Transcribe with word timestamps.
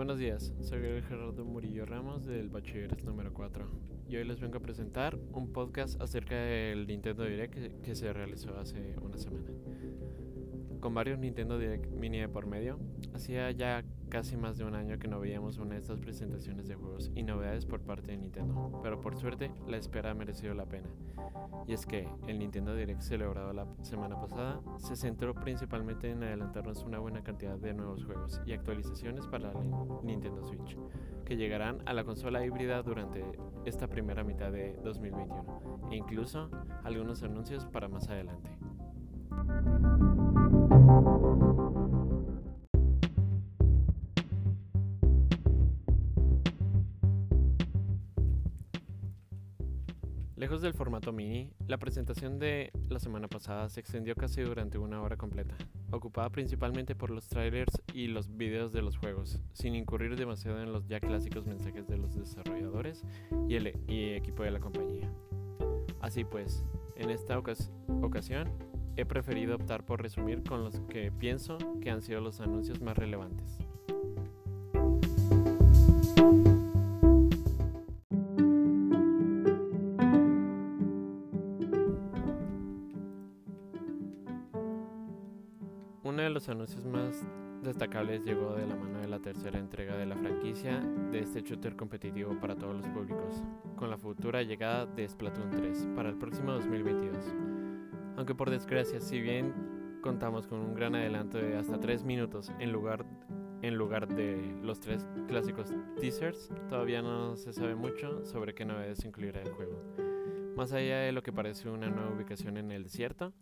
Buenos 0.00 0.18
días, 0.18 0.54
soy 0.62 0.80
Gerardo 1.02 1.44
Murillo 1.44 1.84
Ramos 1.84 2.24
del 2.24 2.48
Bachilleres 2.48 3.04
número 3.04 3.34
4 3.34 3.68
y 4.08 4.16
hoy 4.16 4.24
les 4.24 4.40
vengo 4.40 4.56
a 4.56 4.60
presentar 4.60 5.18
un 5.34 5.52
podcast 5.52 6.00
acerca 6.00 6.36
del 6.36 6.86
Nintendo 6.86 7.22
Direct 7.24 7.82
que, 7.82 7.94
se 7.94 8.10
realizó 8.10 8.58
hace 8.58 8.96
una 9.02 9.18
semana. 9.18 9.50
Con 10.80 10.94
varios 10.94 11.18
Nintendo 11.18 11.58
Direct 11.58 11.92
mini 11.92 12.18
de 12.18 12.30
por 12.30 12.46
medio, 12.46 12.78
hacía 13.12 13.50
ya 13.50 13.84
casi 14.10 14.36
más 14.36 14.58
de 14.58 14.64
un 14.64 14.74
año 14.74 14.98
que 14.98 15.08
no 15.08 15.20
veíamos 15.20 15.58
una 15.58 15.74
de 15.74 15.80
estas 15.80 16.00
presentaciones 16.00 16.66
de 16.68 16.74
juegos 16.74 17.10
y 17.14 17.22
novedades 17.22 17.64
por 17.64 17.80
parte 17.80 18.10
de 18.10 18.18
Nintendo, 18.18 18.80
pero 18.82 19.00
por 19.00 19.16
suerte 19.16 19.50
la 19.68 19.76
espera 19.76 20.10
ha 20.10 20.14
merecido 20.14 20.52
la 20.52 20.66
pena. 20.66 20.88
Y 21.66 21.72
es 21.72 21.86
que 21.86 22.08
el 22.26 22.40
Nintendo 22.40 22.74
Direct 22.74 23.00
celebrado 23.00 23.52
la 23.52 23.66
semana 23.82 24.20
pasada 24.20 24.60
se 24.78 24.96
centró 24.96 25.34
principalmente 25.34 26.10
en 26.10 26.24
adelantarnos 26.24 26.82
una 26.82 26.98
buena 26.98 27.22
cantidad 27.22 27.56
de 27.56 27.72
nuevos 27.72 28.04
juegos 28.04 28.40
y 28.44 28.52
actualizaciones 28.52 29.26
para 29.28 29.52
la 29.52 29.60
Nintendo 30.02 30.42
Switch, 30.42 30.76
que 31.24 31.36
llegarán 31.36 31.80
a 31.86 31.92
la 31.92 32.04
consola 32.04 32.44
híbrida 32.44 32.82
durante 32.82 33.24
esta 33.64 33.86
primera 33.86 34.24
mitad 34.24 34.50
de 34.50 34.76
2021, 34.82 35.88
e 35.92 35.96
incluso 35.96 36.50
algunos 36.82 37.22
anuncios 37.22 37.64
para 37.66 37.88
más 37.88 38.08
adelante. 38.08 38.50
Lejos 50.40 50.62
del 50.62 50.72
formato 50.72 51.12
mini, 51.12 51.52
la 51.68 51.76
presentación 51.76 52.38
de 52.38 52.72
la 52.88 52.98
semana 52.98 53.28
pasada 53.28 53.68
se 53.68 53.78
extendió 53.78 54.14
casi 54.14 54.40
durante 54.40 54.78
una 54.78 55.02
hora 55.02 55.18
completa, 55.18 55.54
ocupada 55.90 56.30
principalmente 56.30 56.94
por 56.94 57.10
los 57.10 57.28
trailers 57.28 57.82
y 57.92 58.06
los 58.06 58.34
videos 58.38 58.72
de 58.72 58.80
los 58.80 58.96
juegos, 58.96 59.38
sin 59.52 59.74
incurrir 59.74 60.16
demasiado 60.16 60.62
en 60.62 60.72
los 60.72 60.88
ya 60.88 60.98
clásicos 60.98 61.46
mensajes 61.46 61.86
de 61.88 61.98
los 61.98 62.14
desarrolladores 62.14 63.04
y 63.50 63.56
el 63.56 63.66
equipo 63.66 64.42
de 64.42 64.50
la 64.50 64.60
compañía. 64.60 65.12
Así 66.00 66.24
pues, 66.24 66.64
en 66.96 67.10
esta 67.10 67.38
ocasión 67.38 68.48
he 68.96 69.04
preferido 69.04 69.56
optar 69.56 69.84
por 69.84 70.00
resumir 70.00 70.42
con 70.42 70.64
los 70.64 70.80
que 70.88 71.12
pienso 71.12 71.58
que 71.82 71.90
han 71.90 72.00
sido 72.00 72.22
los 72.22 72.40
anuncios 72.40 72.80
más 72.80 72.96
relevantes. 72.96 73.59
Uno 86.02 86.22
de 86.22 86.30
los 86.30 86.48
anuncios 86.48 86.86
más 86.86 87.26
destacables 87.62 88.24
llegó 88.24 88.54
de 88.54 88.66
la 88.66 88.74
mano 88.74 89.00
de 89.00 89.08
la 89.08 89.18
tercera 89.18 89.58
entrega 89.58 89.98
de 89.98 90.06
la 90.06 90.16
franquicia 90.16 90.80
de 90.80 91.18
este 91.18 91.42
shooter 91.42 91.76
competitivo 91.76 92.40
para 92.40 92.56
todos 92.56 92.74
los 92.74 92.88
públicos, 92.88 93.42
con 93.76 93.90
la 93.90 93.98
futura 93.98 94.42
llegada 94.42 94.86
de 94.86 95.06
Splatoon 95.06 95.50
3 95.50 95.88
para 95.94 96.08
el 96.08 96.16
próximo 96.16 96.52
2022. 96.52 97.22
Aunque 98.16 98.34
por 98.34 98.48
desgracia, 98.48 98.98
si 98.98 99.20
bien 99.20 99.52
contamos 100.00 100.46
con 100.46 100.60
un 100.60 100.74
gran 100.74 100.94
adelanto 100.94 101.36
de 101.36 101.58
hasta 101.58 101.78
3 101.78 102.02
minutos 102.04 102.50
en 102.58 102.72
lugar, 102.72 103.04
en 103.60 103.74
lugar 103.74 104.08
de 104.08 104.56
los 104.62 104.80
tres 104.80 105.06
clásicos 105.28 105.74
teasers, 106.00 106.50
todavía 106.70 107.02
no 107.02 107.36
se 107.36 107.52
sabe 107.52 107.74
mucho 107.74 108.24
sobre 108.24 108.54
qué 108.54 108.64
novedades 108.64 109.04
incluirá 109.04 109.42
el 109.42 109.50
juego. 109.50 109.82
Más 110.56 110.72
allá 110.72 111.00
de 111.00 111.12
lo 111.12 111.22
que 111.22 111.32
parece 111.32 111.68
una 111.68 111.90
nueva 111.90 112.10
ubicación 112.10 112.56
en 112.56 112.72
el 112.72 112.84
desierto, 112.84 113.34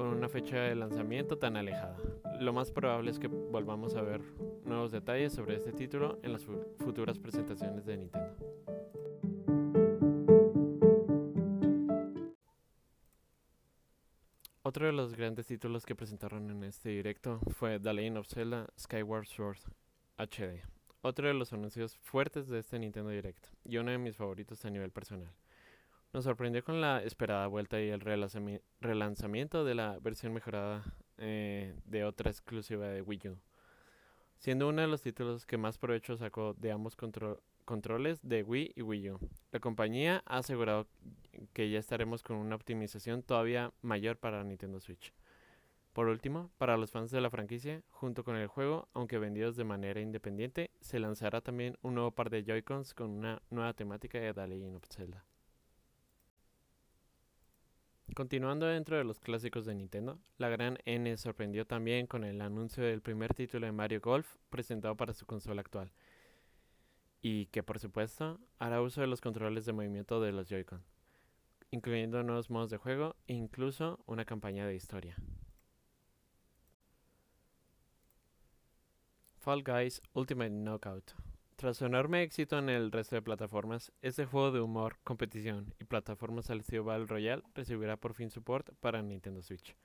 con 0.00 0.08
una 0.08 0.30
fecha 0.30 0.56
de 0.56 0.74
lanzamiento 0.74 1.36
tan 1.36 1.58
alejada. 1.58 1.94
Lo 2.40 2.54
más 2.54 2.72
probable 2.72 3.10
es 3.10 3.18
que 3.18 3.26
volvamos 3.26 3.96
a 3.96 4.00
ver 4.00 4.22
nuevos 4.64 4.90
detalles 4.90 5.34
sobre 5.34 5.56
este 5.56 5.72
título 5.72 6.18
en 6.22 6.32
las 6.32 6.42
futuras 6.78 7.18
presentaciones 7.18 7.84
de 7.84 7.98
Nintendo. 7.98 8.34
Otro 14.62 14.86
de 14.86 14.92
los 14.92 15.14
grandes 15.14 15.46
títulos 15.46 15.84
que 15.84 15.94
presentaron 15.94 16.48
en 16.48 16.64
este 16.64 16.88
directo 16.88 17.38
fue 17.50 17.78
The 17.78 17.92
Legend 17.92 18.16
of 18.16 18.26
Zelda 18.26 18.68
Skyward 18.78 19.26
Sword 19.26 19.58
HD. 20.16 20.62
Otro 21.02 21.28
de 21.28 21.34
los 21.34 21.52
anuncios 21.52 21.98
fuertes 21.98 22.48
de 22.48 22.60
este 22.60 22.78
Nintendo 22.78 23.10
Direct 23.10 23.48
y 23.66 23.76
uno 23.76 23.90
de 23.90 23.98
mis 23.98 24.16
favoritos 24.16 24.64
a 24.64 24.70
nivel 24.70 24.92
personal. 24.92 25.34
Nos 26.12 26.24
sorprendió 26.24 26.64
con 26.64 26.80
la 26.80 27.02
esperada 27.04 27.46
vuelta 27.46 27.80
y 27.80 27.88
el 27.88 28.00
relanzamiento 28.80 29.64
de 29.64 29.74
la 29.76 29.96
versión 30.00 30.32
mejorada 30.32 30.82
eh, 31.18 31.72
de 31.84 32.04
otra 32.04 32.30
exclusiva 32.30 32.88
de 32.88 33.00
Wii 33.00 33.28
U, 33.28 33.38
siendo 34.38 34.68
uno 34.68 34.82
de 34.82 34.88
los 34.88 35.02
títulos 35.02 35.46
que 35.46 35.56
más 35.56 35.78
provecho 35.78 36.16
sacó 36.16 36.54
de 36.54 36.72
ambos 36.72 36.96
controles 37.64 38.18
de 38.22 38.42
Wii 38.42 38.72
y 38.74 38.82
Wii 38.82 39.10
U. 39.10 39.18
La 39.52 39.60
compañía 39.60 40.24
ha 40.26 40.38
asegurado 40.38 40.88
que 41.52 41.70
ya 41.70 41.78
estaremos 41.78 42.24
con 42.24 42.38
una 42.38 42.56
optimización 42.56 43.22
todavía 43.22 43.72
mayor 43.80 44.16
para 44.16 44.42
Nintendo 44.42 44.80
Switch. 44.80 45.12
Por 45.92 46.08
último, 46.08 46.50
para 46.58 46.76
los 46.76 46.90
fans 46.90 47.12
de 47.12 47.20
la 47.20 47.30
franquicia, 47.30 47.82
junto 47.90 48.24
con 48.24 48.34
el 48.34 48.48
juego, 48.48 48.88
aunque 48.94 49.18
vendidos 49.18 49.54
de 49.54 49.64
manera 49.64 50.00
independiente, 50.00 50.72
se 50.80 50.98
lanzará 50.98 51.40
también 51.40 51.76
un 51.82 51.94
nuevo 51.94 52.10
par 52.10 52.30
de 52.30 52.42
Joy-Cons 52.42 52.94
con 52.94 53.10
una 53.10 53.42
nueva 53.50 53.74
temática 53.74 54.18
de 54.18 54.34
The 54.34 54.48
Legend 54.48 54.76
of. 54.76 55.29
Continuando 58.14 58.66
dentro 58.66 58.96
de 58.96 59.04
los 59.04 59.20
clásicos 59.20 59.64
de 59.64 59.74
Nintendo, 59.74 60.18
la 60.36 60.48
gran 60.48 60.78
N 60.84 61.16
sorprendió 61.16 61.64
también 61.64 62.08
con 62.08 62.24
el 62.24 62.40
anuncio 62.40 62.82
del 62.82 63.02
primer 63.02 63.34
título 63.34 63.66
de 63.66 63.72
Mario 63.72 64.00
Golf 64.00 64.36
presentado 64.50 64.96
para 64.96 65.14
su 65.14 65.26
consola 65.26 65.60
actual, 65.60 65.92
y 67.22 67.46
que 67.46 67.62
por 67.62 67.78
supuesto 67.78 68.40
hará 68.58 68.82
uso 68.82 69.00
de 69.00 69.06
los 69.06 69.20
controles 69.20 69.64
de 69.64 69.72
movimiento 69.72 70.20
de 70.20 70.32
los 70.32 70.48
Joy-Con, 70.48 70.82
incluyendo 71.70 72.22
nuevos 72.24 72.50
modos 72.50 72.70
de 72.70 72.78
juego 72.78 73.14
e 73.28 73.34
incluso 73.34 74.00
una 74.06 74.24
campaña 74.24 74.66
de 74.66 74.74
historia. 74.74 75.16
Fall 79.38 79.62
Guys 79.62 80.02
Ultimate 80.14 80.50
Knockout 80.50 81.14
tras 81.60 81.76
su 81.76 81.84
enorme 81.84 82.22
éxito 82.22 82.58
en 82.58 82.70
el 82.70 82.90
resto 82.90 83.16
de 83.16 83.20
plataformas, 83.20 83.92
este 84.00 84.24
juego 84.24 84.50
de 84.50 84.62
humor, 84.62 84.96
competición 85.04 85.74
y 85.78 85.84
plataformas 85.84 86.48
al 86.48 86.60
estilo 86.60 86.84
Battle 86.84 87.04
Royale 87.04 87.42
recibirá 87.54 87.98
por 87.98 88.14
fin 88.14 88.30
support 88.30 88.70
para 88.80 89.02
Nintendo 89.02 89.42
Switch. 89.42 89.76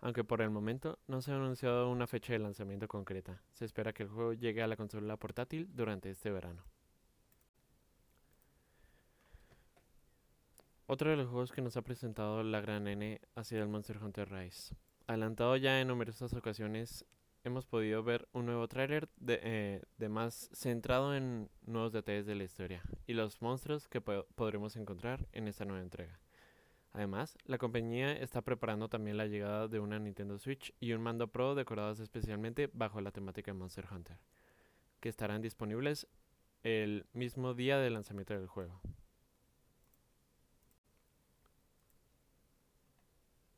Aunque 0.00 0.24
por 0.24 0.40
el 0.40 0.48
momento 0.48 0.98
no 1.06 1.20
se 1.20 1.30
ha 1.30 1.34
anunciado 1.34 1.90
una 1.90 2.06
fecha 2.06 2.32
de 2.32 2.38
lanzamiento 2.38 2.88
concreta, 2.88 3.42
se 3.52 3.66
espera 3.66 3.92
que 3.92 4.04
el 4.04 4.08
juego 4.08 4.32
llegue 4.32 4.62
a 4.62 4.66
la 4.66 4.76
consola 4.78 5.18
portátil 5.18 5.68
durante 5.74 6.08
este 6.08 6.30
verano. 6.30 6.64
Otro 10.86 11.10
de 11.10 11.16
los 11.18 11.28
juegos 11.28 11.52
que 11.52 11.60
nos 11.60 11.76
ha 11.76 11.82
presentado 11.82 12.42
la 12.42 12.62
gran 12.62 12.88
N 12.88 13.20
ha 13.34 13.44
sido 13.44 13.62
el 13.62 13.68
Monster 13.68 14.02
Hunter 14.02 14.32
Rise. 14.32 14.74
Adelantado 15.06 15.58
ya 15.58 15.78
en 15.78 15.88
numerosas 15.88 16.32
ocasiones, 16.32 17.04
hemos 17.44 17.66
podido 17.66 18.02
ver 18.02 18.28
un 18.32 18.46
nuevo 18.46 18.68
tráiler 18.68 19.08
eh, 19.26 19.82
de, 19.96 20.08
más 20.08 20.50
centrado 20.52 21.14
en 21.14 21.50
nuevos 21.62 21.92
detalles 21.92 22.26
de 22.26 22.34
la 22.34 22.44
historia 22.44 22.82
y 23.06 23.14
los 23.14 23.40
monstruos 23.42 23.88
que 23.88 24.00
podremos 24.00 24.76
encontrar 24.76 25.26
en 25.32 25.48
esta 25.48 25.64
nueva 25.64 25.82
entrega. 25.82 26.20
Además, 26.92 27.36
la 27.44 27.58
compañía 27.58 28.12
está 28.12 28.42
preparando 28.42 28.88
también 28.88 29.16
la 29.16 29.26
llegada 29.26 29.68
de 29.68 29.78
una 29.78 29.98
Nintendo 29.98 30.38
Switch 30.38 30.74
y 30.80 30.92
un 30.92 31.02
mando 31.02 31.28
Pro 31.28 31.54
decorados 31.54 32.00
especialmente 32.00 32.68
bajo 32.72 33.00
la 33.00 33.12
temática 33.12 33.54
Monster 33.54 33.86
Hunter, 33.90 34.18
que 35.00 35.08
estarán 35.08 35.42
disponibles 35.42 36.08
el 36.62 37.06
mismo 37.12 37.54
día 37.54 37.78
del 37.78 37.94
lanzamiento 37.94 38.34
del 38.34 38.46
juego. 38.46 38.80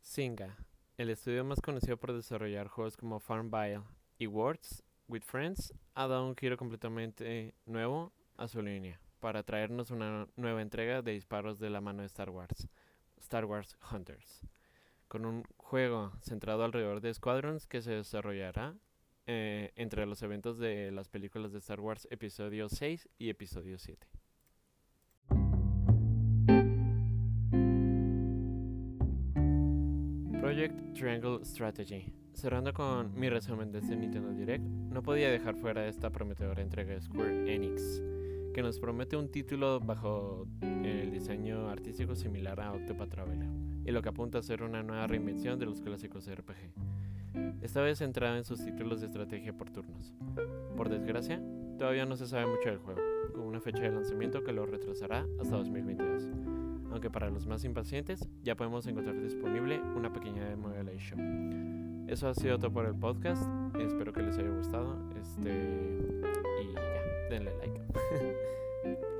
Singa 0.00 0.56
el 0.96 1.10
estudio 1.10 1.44
más 1.44 1.60
conocido 1.60 1.96
por 1.96 2.12
desarrollar 2.12 2.68
juegos 2.68 2.96
como 2.96 3.18
Farmville 3.18 3.82
y 4.16 4.28
Words 4.28 4.84
with 5.08 5.22
Friends 5.22 5.74
ha 5.94 6.06
dado 6.06 6.26
un 6.26 6.36
giro 6.36 6.56
completamente 6.56 7.54
nuevo 7.66 8.12
a 8.36 8.46
su 8.46 8.62
línea 8.62 9.00
para 9.18 9.42
traernos 9.42 9.90
una 9.90 10.28
nueva 10.36 10.62
entrega 10.62 11.02
de 11.02 11.12
disparos 11.12 11.58
de 11.58 11.70
la 11.70 11.80
mano 11.80 12.02
de 12.02 12.06
Star 12.06 12.30
Wars, 12.30 12.68
Star 13.18 13.44
Wars 13.44 13.76
Hunters, 13.90 14.42
con 15.08 15.26
un 15.26 15.42
juego 15.56 16.12
centrado 16.20 16.62
alrededor 16.62 17.00
de 17.00 17.12
Squadrons 17.12 17.66
que 17.66 17.82
se 17.82 17.92
desarrollará 17.92 18.76
eh, 19.26 19.72
entre 19.74 20.06
los 20.06 20.22
eventos 20.22 20.58
de 20.58 20.92
las 20.92 21.08
películas 21.08 21.50
de 21.50 21.58
Star 21.58 21.80
Wars 21.80 22.06
Episodio 22.10 22.68
6 22.68 23.08
y 23.18 23.30
Episodio 23.30 23.78
7. 23.78 24.06
Project 30.54 30.94
Triangle 30.94 31.44
Strategy. 31.44 32.12
Cerrando 32.32 32.72
con 32.72 33.12
mi 33.18 33.28
resumen 33.28 33.72
de 33.72 33.80
este 33.80 33.96
Nintendo 33.96 34.30
Direct, 34.30 34.62
no 34.62 35.02
podía 35.02 35.28
dejar 35.28 35.56
fuera 35.56 35.88
esta 35.88 36.10
prometedora 36.10 36.62
entrega 36.62 36.94
de 36.94 37.00
Square 37.00 37.52
Enix, 37.52 38.00
que 38.54 38.62
nos 38.62 38.78
promete 38.78 39.16
un 39.16 39.32
título 39.32 39.80
bajo 39.80 40.46
el 40.60 41.10
diseño 41.10 41.68
artístico 41.68 42.14
similar 42.14 42.60
a 42.60 42.72
Octopath 42.72 43.10
Traveler, 43.10 43.48
y 43.84 43.90
lo 43.90 44.00
que 44.00 44.10
apunta 44.10 44.38
a 44.38 44.42
ser 44.42 44.62
una 44.62 44.84
nueva 44.84 45.08
reinvención 45.08 45.58
de 45.58 45.66
los 45.66 45.80
clásicos 45.80 46.32
RPG. 46.32 47.60
Esta 47.60 47.82
vez 47.82 47.98
centrada 47.98 48.38
en 48.38 48.44
sus 48.44 48.64
títulos 48.64 49.00
de 49.00 49.08
estrategia 49.08 49.52
por 49.52 49.70
turnos. 49.70 50.14
Por 50.76 50.88
desgracia, 50.88 51.42
todavía 51.78 52.06
no 52.06 52.14
se 52.14 52.28
sabe 52.28 52.46
mucho 52.46 52.68
del 52.68 52.78
juego, 52.78 53.00
con 53.32 53.42
una 53.42 53.60
fecha 53.60 53.82
de 53.82 53.90
lanzamiento 53.90 54.44
que 54.44 54.52
lo 54.52 54.66
retrasará 54.66 55.26
hasta 55.40 55.56
2022. 55.56 56.53
Aunque 56.94 57.10
para 57.10 57.28
los 57.28 57.44
más 57.48 57.64
impacientes 57.64 58.28
ya 58.44 58.54
podemos 58.54 58.86
encontrar 58.86 59.20
disponible 59.20 59.82
una 59.96 60.12
pequeña 60.12 60.48
demo 60.48 60.68
de 60.68 60.84
la 60.84 60.92
show. 60.96 61.18
Eso 62.06 62.28
ha 62.28 62.34
sido 62.34 62.56
todo 62.56 62.72
por 62.72 62.86
el 62.86 62.94
podcast. 62.94 63.42
Espero 63.76 64.12
que 64.12 64.22
les 64.22 64.38
haya 64.38 64.50
gustado. 64.50 64.96
Este 65.20 66.22
y 66.62 66.72
ya, 66.72 66.80
denle 67.30 67.52
like. 67.58 67.80